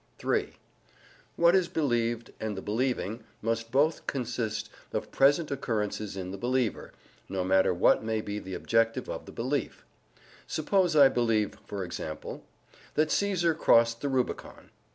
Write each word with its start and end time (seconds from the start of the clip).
(3) 0.17 0.53
What 1.35 1.53
is 1.55 1.67
believed, 1.67 2.33
and 2.39 2.57
the 2.57 2.61
believing, 2.63 3.23
must 3.39 3.71
both 3.71 4.07
consist 4.07 4.67
of 4.91 5.11
present 5.11 5.51
occurrences 5.51 6.17
in 6.17 6.31
the 6.31 6.39
believer, 6.39 6.91
no 7.29 7.43
matter 7.43 7.71
what 7.71 8.03
may 8.03 8.19
be 8.19 8.39
the 8.39 8.55
objective 8.55 9.07
of 9.07 9.27
the 9.27 9.31
belief. 9.31 9.85
Suppose 10.47 10.95
I 10.95 11.07
believe, 11.07 11.55
for 11.67 11.83
example, 11.83 12.43
"that 12.95 13.11
Caesar 13.11 13.53
crossed 13.53 14.01
the 14.01 14.09
Rubicon." 14.09 14.71